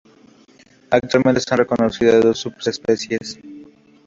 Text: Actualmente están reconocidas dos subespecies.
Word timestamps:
Actualmente 0.89 1.37
están 1.41 1.59
reconocidas 1.59 2.23
dos 2.23 2.39
subespecies. 2.39 3.37